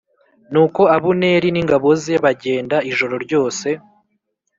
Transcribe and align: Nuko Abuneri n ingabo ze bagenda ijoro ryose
Nuko 0.51 0.81
Abuneri 0.95 1.47
n 1.51 1.57
ingabo 1.61 1.87
ze 2.01 2.15
bagenda 2.23 2.77
ijoro 2.91 3.15
ryose 3.25 3.67